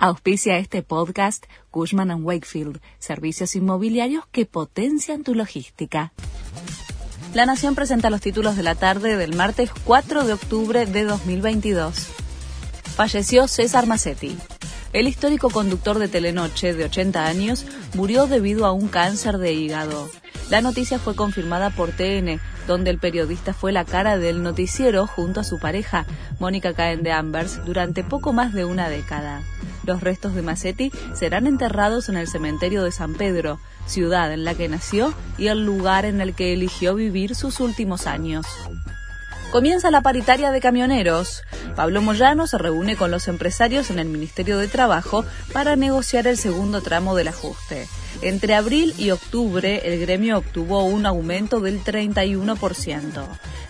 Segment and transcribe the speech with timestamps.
[0.00, 6.12] Auspicia este podcast Cushman⁇ Wakefield, servicios inmobiliarios que potencian tu logística.
[7.34, 12.10] La Nación presenta los títulos de la tarde del martes 4 de octubre de 2022.
[12.94, 14.38] Falleció César Massetti.
[14.92, 20.08] El histórico conductor de Telenoche, de 80 años, murió debido a un cáncer de hígado.
[20.50, 25.40] La noticia fue confirmada por TN, donde el periodista fue la cara del noticiero junto
[25.40, 26.06] a su pareja,
[26.38, 29.42] Mónica Caen de Ambers, durante poco más de una década.
[29.84, 34.54] Los restos de Massetti serán enterrados en el cementerio de San Pedro, ciudad en la
[34.54, 38.46] que nació y el lugar en el que eligió vivir sus últimos años.
[39.50, 41.42] Comienza la paritaria de camioneros.
[41.74, 45.24] Pablo Moyano se reúne con los empresarios en el Ministerio de Trabajo
[45.54, 47.86] para negociar el segundo tramo del ajuste.
[48.20, 53.24] Entre abril y octubre, el gremio obtuvo un aumento del 31%.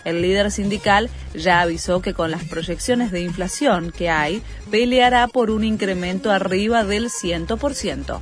[0.05, 4.41] El líder sindical ya avisó que con las proyecciones de inflación que hay,
[4.71, 8.19] peleará por un incremento arriba del 100%.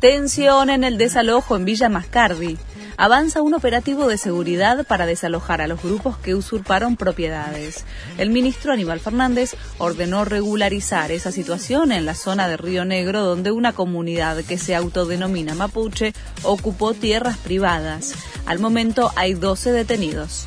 [0.00, 2.56] Tensión en el desalojo en Villa Mascardi
[3.02, 7.84] avanza un operativo de seguridad para desalojar a los grupos que usurparon propiedades.
[8.16, 13.50] El ministro Aníbal Fernández ordenó regularizar esa situación en la zona de Río Negro, donde
[13.50, 16.12] una comunidad que se autodenomina mapuche
[16.44, 18.14] ocupó tierras privadas.
[18.46, 20.46] Al momento hay 12 detenidos.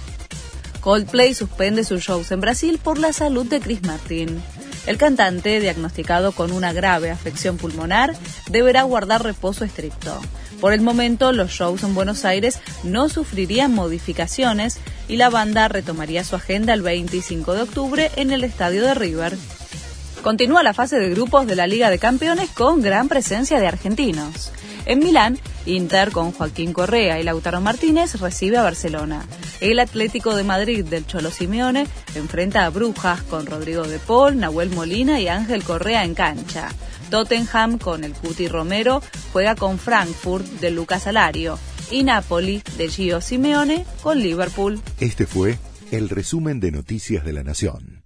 [0.79, 4.41] Coldplay suspende sus shows en Brasil por la salud de Chris Martin.
[4.85, 8.15] El cantante, diagnosticado con una grave afección pulmonar,
[8.49, 10.21] deberá guardar reposo estricto.
[10.59, 16.23] Por el momento, los shows en Buenos Aires no sufrirían modificaciones y la banda retomaría
[16.23, 19.37] su agenda el 25 de octubre en el estadio de River.
[20.21, 24.51] Continúa la fase de grupos de la Liga de Campeones con gran presencia de argentinos.
[24.85, 29.25] En Milán, Inter con Joaquín Correa y Lautaro Martínez recibe a Barcelona.
[29.59, 34.69] El Atlético de Madrid del Cholo Simeone enfrenta a Brujas con Rodrigo de Paul, Nahuel
[34.69, 36.69] Molina y Ángel Correa en cancha.
[37.09, 39.01] Tottenham con el Cuti Romero
[39.33, 41.57] juega con Frankfurt de Lucas Alario
[41.89, 44.79] y Napoli de Gio Simeone con Liverpool.
[44.99, 45.57] Este fue
[45.91, 48.04] el resumen de Noticias de la Nación.